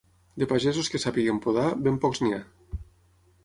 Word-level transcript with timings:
De 0.43 0.47
pagesos 0.53 0.89
que 0.93 1.01
sàpiguen 1.03 1.43
podar, 1.45 1.67
ben 1.89 2.03
pocs 2.07 2.25
n'hi 2.25 2.35
ha. 2.39 2.43